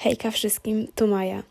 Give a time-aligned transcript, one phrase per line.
[0.00, 1.42] Hejka wszystkim, tu Maja.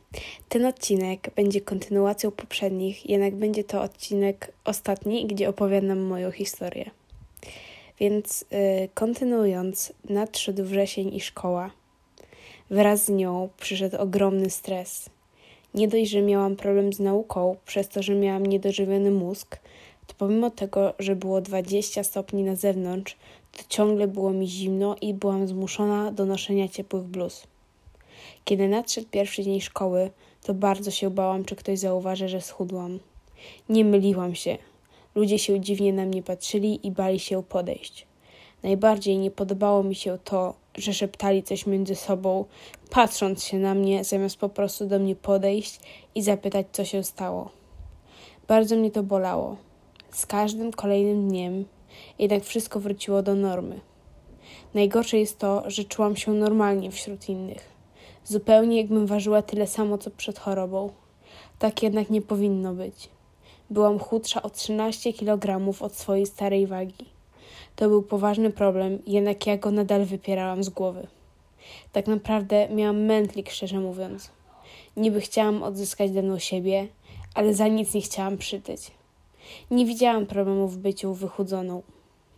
[0.50, 6.92] Ten odcinek będzie kontynuacją poprzednich, jednak będzie to odcinek ostatni, gdzie opowiadam moją historię.
[8.00, 11.72] Więc yy, kontynuując, nadszedł wrzesień i szkoła.
[12.70, 15.10] Wraz z nią przyszedł ogromny stres.
[15.74, 19.58] Nie dość, że miałam problem z nauką, przez to, że miałam niedożywiony mózg,
[20.08, 23.18] to pomimo tego, że było 20 stopni na zewnątrz,
[23.52, 27.48] to ciągle było mi zimno i byłam zmuszona do noszenia ciepłych bluz.
[28.48, 30.12] Kiedy nadszedł pierwszy dzień szkoły,
[30.44, 33.00] to bardzo się bałam, czy ktoś zauważy, że schudłam.
[33.70, 34.58] Nie myliłam się.
[35.16, 38.08] Ludzie się dziwnie na mnie patrzyli i bali się podejść.
[38.64, 42.46] Najbardziej nie podobało mi się to, że szeptali coś między sobą,
[42.90, 45.80] patrząc się na mnie, zamiast po prostu do mnie podejść
[46.16, 47.50] i zapytać, co się stało.
[48.48, 49.58] Bardzo mnie to bolało.
[50.12, 51.66] Z każdym kolejnym dniem
[52.20, 53.80] jednak wszystko wróciło do normy.
[54.74, 57.77] Najgorsze jest to, że czułam się normalnie wśród innych
[58.28, 60.90] zupełnie jakbym ważyła tyle samo co przed chorobą.
[61.60, 63.10] Tak jednak nie powinno być.
[63.70, 67.06] Byłam chudsza o 13 kg od swojej starej wagi.
[67.76, 71.08] To był poważny problem, jednak ja go nadal wypierałam z głowy.
[71.92, 74.30] Tak naprawdę miałam mętlik, szczerze mówiąc.
[74.98, 76.88] Niby chciałam odzyskać dawną siebie,
[77.34, 78.92] ale za nic nie chciałam przytyć.
[79.72, 81.82] Nie widziałam problemu w byciu wychudzoną.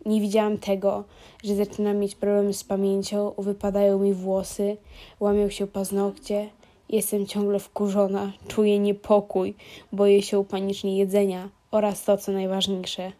[0.06, 1.04] Nie widziałam tego,
[1.44, 4.76] że zaczynam mieć problemy z pamięcią, wypadają mi włosy,
[5.20, 6.50] łamią się paznokcie,
[6.88, 9.54] jestem ciągle wkurzona, czuję niepokój,
[9.92, 13.12] boję się panicznie jedzenia oraz to, co najważniejsze.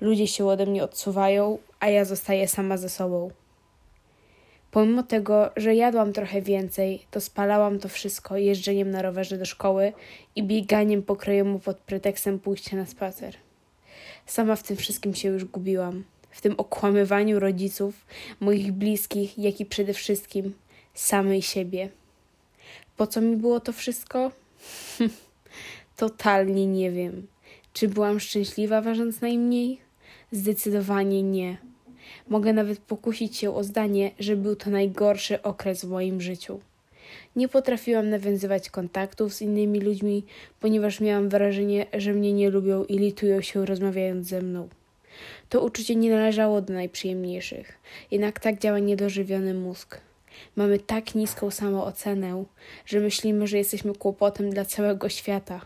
[0.00, 3.30] Ludzie się ode mnie odsuwają, a ja zostaję sama ze sobą.
[4.70, 9.92] Pomimo tego, że jadłam trochę więcej, to spalałam to wszystko jeżdżeniem na rowerze do szkoły
[10.36, 13.34] i bieganiem po krojemu pod pretekstem pójścia na spacer.
[14.26, 16.04] Sama w tym wszystkim się już gubiłam
[16.36, 18.06] w tym okłamywaniu rodziców,
[18.40, 20.54] moich bliskich, jak i przede wszystkim
[20.94, 21.88] samej siebie.
[22.96, 24.32] Po co mi było to wszystko?
[25.96, 27.26] Totalnie nie wiem.
[27.72, 29.80] Czy byłam szczęśliwa, ważąc najmniej?
[30.32, 31.56] Zdecydowanie nie.
[32.28, 36.60] Mogę nawet pokusić się o zdanie, że był to najgorszy okres w moim życiu.
[37.36, 40.24] Nie potrafiłam nawiązywać kontaktów z innymi ludźmi,
[40.60, 44.68] ponieważ miałam wrażenie, że mnie nie lubią i litują się rozmawiając ze mną.
[45.48, 47.78] To uczucie nie należało do najprzyjemniejszych,
[48.10, 50.00] jednak tak działa niedożywiony mózg.
[50.56, 52.44] Mamy tak niską samoocenę,
[52.86, 55.60] że myślimy, że jesteśmy kłopotem dla całego świata.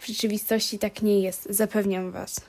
[0.00, 2.40] W rzeczywistości tak nie jest, zapewniam Was.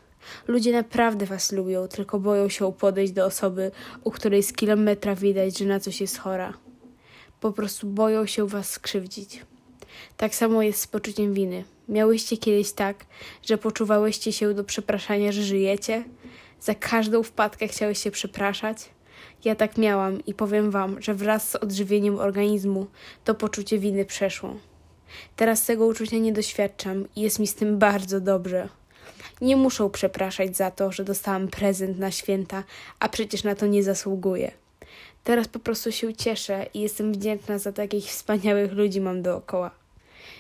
[0.48, 3.72] Ludzie naprawdę Was lubią, tylko boją się podejść do osoby,
[4.04, 6.54] u której z kilometra widać, że na coś jest chora.
[7.40, 9.42] Po prostu boją się Was skrzywdzić.
[10.18, 11.64] Tak samo jest z poczuciem winy.
[11.90, 13.06] Miałyście kiedyś tak,
[13.44, 16.04] że poczuwałyście się do przepraszania, że żyjecie?
[16.60, 18.90] Za każdą wpadkę chciałeś się przepraszać?
[19.46, 22.88] Ja tak miałam i powiem wam, że wraz z odżywieniem organizmu
[23.24, 24.56] to poczucie winy przeszło.
[25.36, 28.70] Teraz tego uczucia nie doświadczam i jest mi z tym bardzo dobrze.
[29.42, 32.64] Nie muszą przepraszać za to, że dostałam prezent na święta,
[33.00, 34.52] a przecież na to nie zasługuję.
[35.24, 39.81] Teraz po prostu się cieszę i jestem wdzięczna za takich wspaniałych ludzi mam dookoła.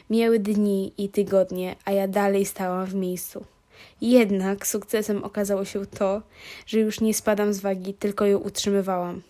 [0.09, 3.46] Mijały dni i tygodnie, a ja dalej stałam w miejscu.
[4.02, 6.22] Jednak sukcesem okazało się to,
[6.66, 9.22] że już nie spadam z wagi, tylko ją utrzymywałam.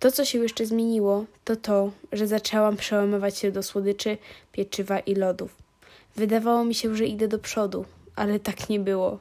[0.00, 4.18] To, co się jeszcze zmieniło, to to, że zaczęłam przełamywać się do słodyczy,
[4.52, 5.56] pieczywa i lodów.
[6.16, 7.84] Wydawało mi się, że idę do przodu,
[8.16, 9.18] ale tak nie było.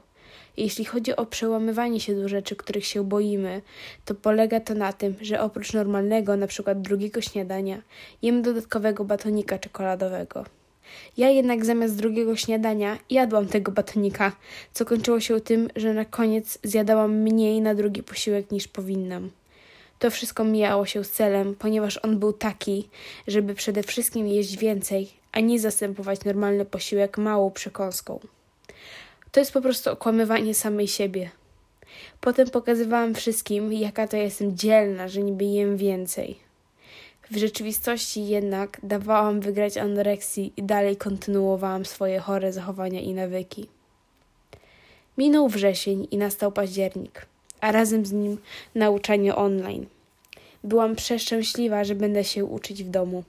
[0.57, 3.61] Jeśli chodzi o przełamywanie się do rzeczy, których się boimy,
[4.05, 7.81] to polega to na tym, że oprócz normalnego, przykład drugiego śniadania,
[8.21, 10.45] jem dodatkowego batonika czekoladowego.
[11.17, 14.31] Ja jednak zamiast drugiego śniadania jadłam tego batonika,
[14.73, 19.29] co kończyło się tym, że na koniec zjadałam mniej na drugi posiłek niż powinnam.
[19.99, 22.89] To wszystko mijało się z celem, ponieważ on był taki,
[23.27, 28.19] żeby przede wszystkim jeść więcej, a nie zastępować normalny posiłek małą przekąską.
[29.35, 31.29] To jest po prostu okłamywanie samej siebie.
[32.21, 36.39] Potem pokazywałam wszystkim, jaka to jestem dzielna, że niby jem więcej.
[37.31, 43.69] W rzeczywistości jednak dawałam wygrać anoreksji i dalej kontynuowałam swoje chore zachowania i nawyki.
[45.17, 47.25] Minął wrzesień i nastał październik,
[47.61, 48.37] a razem z nim
[48.75, 49.85] nauczanie online.
[50.63, 53.23] Byłam przeszczęśliwa, że będę się uczyć w domu.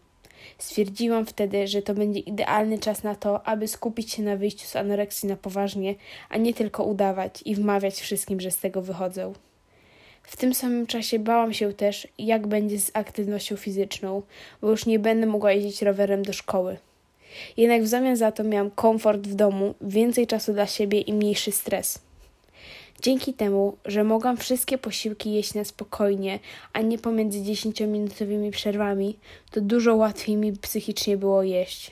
[0.59, 4.77] Stwierdziłam wtedy, że to będzie idealny czas na to, aby skupić się na wyjściu z
[4.77, 5.95] anoreksji na poważnie,
[6.29, 9.33] a nie tylko udawać i wmawiać wszystkim, że z tego wychodzę.
[10.23, 14.23] W tym samym czasie bałam się też, jak będzie z aktywnością fizyczną,
[14.61, 16.77] bo już nie będę mogła jeździć rowerem do szkoły.
[17.57, 21.53] Jednak w zamian za to miałam komfort w domu, więcej czasu dla siebie i mniejszy
[21.53, 22.06] stres.
[23.03, 26.39] Dzięki temu, że mogłam wszystkie posiłki jeść na spokojnie,
[26.73, 29.19] a nie pomiędzy dziesięciominutowymi przerwami,
[29.51, 31.91] to dużo łatwiej mi psychicznie było jeść.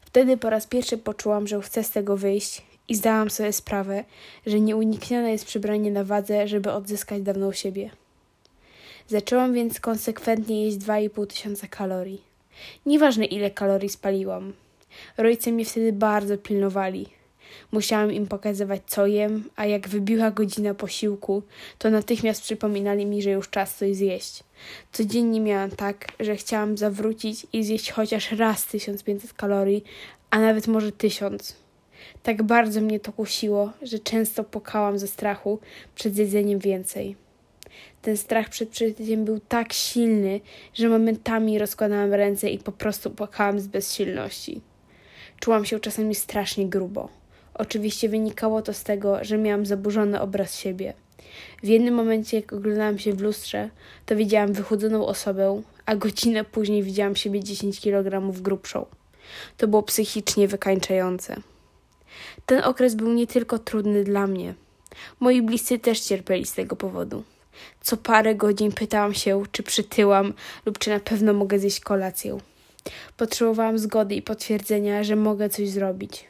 [0.00, 4.04] Wtedy po raz pierwszy poczułam, że chcę z tego wyjść i zdałam sobie sprawę,
[4.46, 7.90] że nieuniknione jest przybranie na wadze, żeby odzyskać dawną siebie.
[9.08, 12.22] Zaczęłam więc konsekwentnie jeść 2,5 tysiąca kalorii.
[12.86, 14.52] Nieważne ile kalorii spaliłam.
[15.16, 17.06] Rodzice mnie wtedy bardzo pilnowali.
[17.72, 21.42] Musiałam im pokazywać, co jem, a jak wybiła godzina posiłku,
[21.78, 24.44] to natychmiast przypominali mi, że już czas coś zjeść.
[24.92, 29.84] Codziennie miałam tak, że chciałam zawrócić i zjeść chociaż raz 1500 kalorii,
[30.30, 31.56] a nawet może 1000.
[32.22, 35.58] Tak bardzo mnie to kusiło, że często płakałam ze strachu
[35.94, 37.16] przed jedzeniem więcej.
[38.02, 40.40] Ten strach przed przyjęciem był tak silny,
[40.74, 44.60] że momentami rozkładałam ręce i po prostu płakałam z bezsilności.
[45.40, 47.08] Czułam się czasami strasznie grubo.
[47.54, 50.94] Oczywiście wynikało to z tego, że miałam zaburzony obraz siebie.
[51.62, 53.70] W jednym momencie, jak oglądałam się w lustrze,
[54.06, 58.86] to widziałam wychudzoną osobę, a godzinę później widziałam siebie 10 kg grubszą.
[59.56, 61.36] To było psychicznie wykańczające.
[62.46, 64.54] Ten okres był nie tylko trudny dla mnie.
[65.20, 67.24] Moi bliscy też cierpieli z tego powodu.
[67.80, 70.32] Co parę godzin pytałam się, czy przytyłam
[70.66, 72.38] lub czy na pewno mogę zjeść kolację.
[73.16, 76.24] Potrzebowałam zgody i potwierdzenia, że mogę coś zrobić.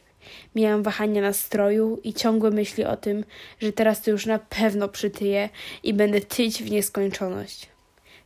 [0.54, 3.24] Miałam wahania nastroju i ciągłe myśli o tym,
[3.60, 5.48] że teraz to już na pewno przytyję
[5.82, 7.68] i będę tyć w nieskończoność.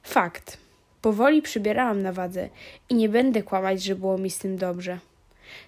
[0.02, 0.58] Fakt.
[1.02, 2.48] Powoli przybierałam na wadze
[2.88, 4.98] i nie będę kłamać, że było mi z tym dobrze.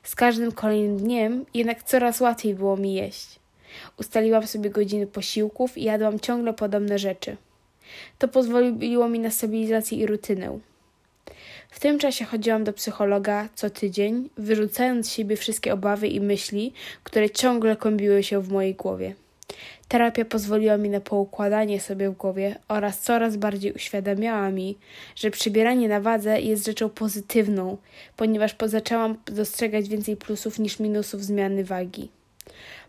[0.03, 3.41] Z każdym kolejnym dniem jednak coraz łatwiej było mi jeść.
[3.97, 7.37] Ustaliłam sobie godziny posiłków i jadłam ciągle podobne rzeczy.
[8.19, 10.59] To pozwoliło mi na stabilizację i rutynę.
[11.71, 16.73] W tym czasie chodziłam do psychologa co tydzień, wyrzucając z siebie wszystkie obawy i myśli,
[17.05, 19.15] które ciągle kąbiły się w mojej głowie.
[19.89, 24.79] Terapia pozwoliła mi na poukładanie sobie w głowie oraz coraz bardziej uświadamiała mi,
[25.17, 27.77] że przybieranie na wadze jest rzeczą pozytywną,
[28.17, 32.09] ponieważ zaczęłam dostrzegać więcej plusów niż minusów zmiany wagi.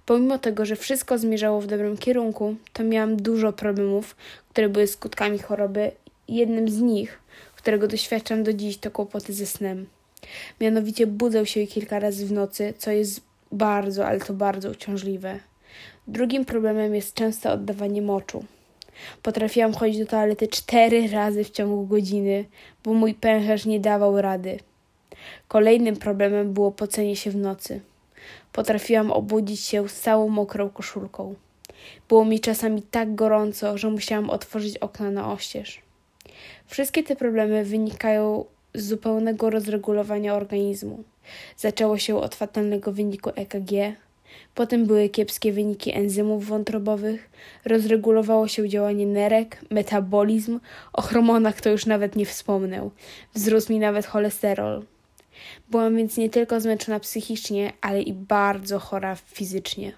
[0.05, 4.15] Pomimo tego, że wszystko zmierzało w dobrym kierunku, to miałam dużo problemów,
[4.49, 5.91] które były skutkami choroby.
[6.27, 7.20] Jednym z nich,
[7.61, 9.87] którego doświadczam do dziś, to kłopoty ze snem.
[10.61, 13.21] Mianowicie budzę się kilka razy w nocy, co jest
[13.51, 15.39] bardzo, ale to bardzo uciążliwe.
[16.07, 18.45] Drugim problemem jest częste oddawanie moczu.
[19.21, 22.45] Potrafiłam chodzić do toalety cztery razy w ciągu godziny,
[22.83, 24.59] bo mój pęcherz nie dawał rady.
[25.47, 27.81] Kolejnym problemem było pocenie się w nocy.
[28.51, 31.35] Potrafiłam obudzić się z całą mokrą koszulką.
[32.09, 35.81] Było mi czasami tak gorąco, że musiałam otworzyć okna na oścież.
[36.65, 41.03] Wszystkie te problemy wynikają z zupełnego rozregulowania organizmu.
[41.57, 43.71] Zaczęło się od fatalnego wyniku EKG,
[44.55, 47.29] potem były kiepskie wyniki enzymów wątrobowych,
[47.65, 50.59] rozregulowało się działanie nerek, metabolizm,
[50.93, 52.89] o hormonach to już nawet nie wspomnę,
[53.33, 54.83] wzrósł mi nawet cholesterol.
[55.69, 59.91] Byłam więc nie tylko zmęczona psychicznie, ale i bardzo chora fizycznie.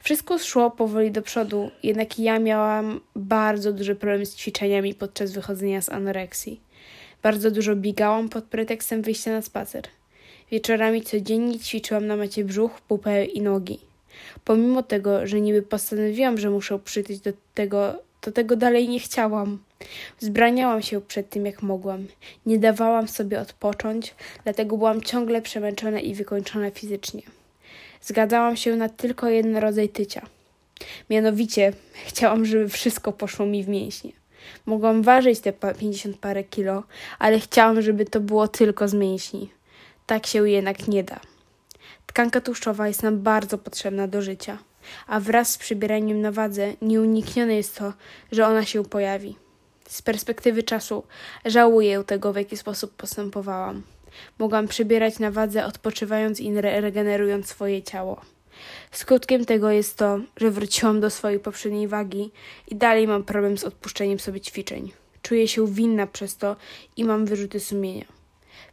[0.00, 5.82] Wszystko szło powoli do przodu, jednak ja miałam bardzo duży problem z ćwiczeniami podczas wychodzenia
[5.82, 6.60] z anoreksji.
[7.22, 9.84] Bardzo dużo biegałam pod pretekstem wyjścia na spacer.
[10.50, 13.78] Wieczorami codziennie ćwiczyłam na macie brzuch, pupę i nogi.
[14.44, 19.58] Pomimo tego, że niby postanowiłam, że muszę przytyć do tego, to tego dalej nie chciałam.
[20.20, 22.06] Wzbraniałam się przed tym, jak mogłam.
[22.46, 27.22] Nie dawałam sobie odpocząć, dlatego byłam ciągle przemęczona i wykończona fizycznie.
[28.02, 30.26] Zgadzałam się na tylko jeden rodzaj tycia.
[31.10, 31.72] Mianowicie
[32.06, 34.12] chciałam, żeby wszystko poszło mi w mięśnie.
[34.66, 36.82] Mogłam ważyć te 50 parę kilo,
[37.18, 39.50] ale chciałam, żeby to było tylko z mięśni.
[40.06, 41.20] Tak się jednak nie da.
[42.06, 44.58] Tkanka tłuszczowa jest nam bardzo potrzebna do życia,
[45.06, 47.92] a wraz z przybieraniem na wadze nieuniknione jest to,
[48.32, 49.36] że ona się pojawi.
[49.88, 51.02] Z perspektywy czasu
[51.44, 53.82] żałuję tego, w jaki sposób postępowałam.
[54.38, 58.20] Mogłam przybierać na wadze, odpoczywając i regenerując swoje ciało.
[58.92, 62.30] Skutkiem tego jest to, że wróciłam do swojej poprzedniej wagi
[62.68, 64.92] i dalej mam problem z odpuszczeniem sobie ćwiczeń.
[65.22, 66.56] Czuję się winna przez to
[66.96, 68.04] i mam wyrzuty sumienia.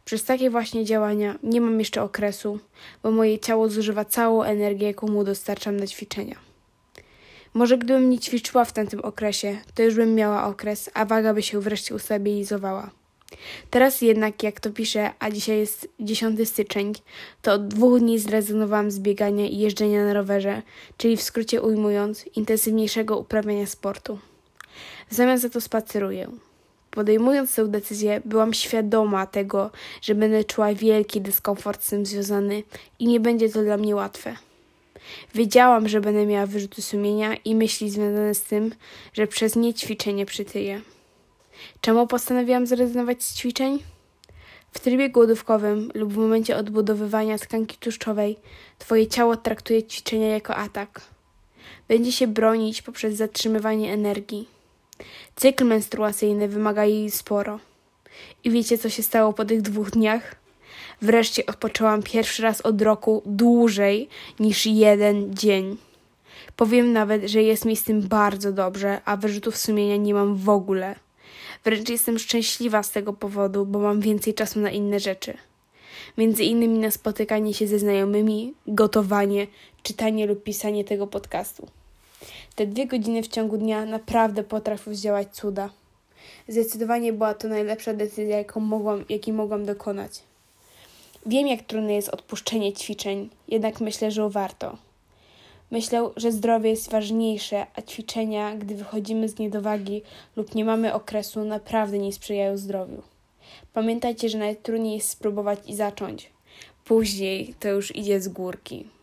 [0.04, 2.58] Przez takie właśnie działania nie mam jeszcze okresu,
[3.02, 6.36] bo moje ciało zużywa całą energię, jaką mu dostarczam na ćwiczenia.
[7.54, 11.42] Może gdybym nie ćwiczyła w tamtym okresie, to już bym miała okres, a waga by
[11.42, 12.90] się wreszcie ustabilizowała.
[13.70, 16.92] Teraz jednak, jak to piszę, a dzisiaj jest 10 styczeń,
[17.42, 20.62] to od dwóch dni zrezygnowałam z biegania i jeżdżenia na rowerze,
[20.96, 24.18] czyli w skrócie ujmując, intensywniejszego uprawiania sportu.
[25.10, 26.30] W zamian za to spaceruję.
[26.90, 29.70] Podejmując tę decyzję, byłam świadoma tego,
[30.02, 32.62] że będę czuła wielki dyskomfort z tym związany
[32.98, 34.36] i nie będzie to dla mnie łatwe.
[35.34, 38.74] Wiedziałam, że będę miała wyrzuty sumienia i myśli związane z tym,
[39.12, 40.80] że przez nie ćwiczenie przytyję.
[41.80, 43.78] Czemu postanowiłam zrezygnować z ćwiczeń?
[44.70, 48.36] W trybie głodówkowym lub w momencie odbudowywania tkanki tłuszczowej
[48.78, 51.00] Twoje ciało traktuje ćwiczenia jako atak.
[51.88, 54.48] Będzie się bronić poprzez zatrzymywanie energii.
[55.36, 57.58] Cykl menstruacyjny wymaga jej sporo.
[58.44, 60.36] I wiecie, co się stało po tych dwóch dniach?
[61.02, 64.08] Wreszcie odpoczęłam pierwszy raz od roku dłużej
[64.40, 65.76] niż jeden dzień.
[66.56, 70.48] Powiem nawet, że jest mi z tym bardzo dobrze, a wyrzutów sumienia nie mam w
[70.48, 71.05] ogóle.
[71.66, 75.34] Wręcz jestem szczęśliwa z tego powodu, bo mam więcej czasu na inne rzeczy.
[76.18, 79.46] Między innymi na spotykanie się ze znajomymi, gotowanie,
[79.82, 81.66] czytanie lub pisanie tego podcastu.
[82.54, 85.70] Te dwie godziny w ciągu dnia naprawdę potrafią zdziałać cuda.
[86.48, 90.22] Zdecydowanie była to najlepsza decyzja, jaką mogłam, jakiej mogłam dokonać.
[91.26, 94.76] Wiem, jak trudne jest odpuszczenie ćwiczeń, jednak myślę, że warto.
[95.70, 100.02] Myślę, że zdrowie jest ważniejsze, a ćwiczenia, gdy wychodzimy z niedowagi
[100.36, 103.02] lub nie mamy okresu, naprawdę nie sprzyjają zdrowiu.
[103.72, 106.30] Pamiętajcie, że najtrudniej jest spróbować i zacząć.
[106.84, 108.95] Później to już idzie z górki.